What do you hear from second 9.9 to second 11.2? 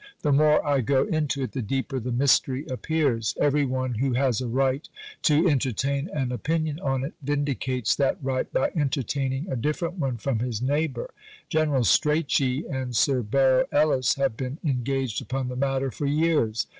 one from his neighbour.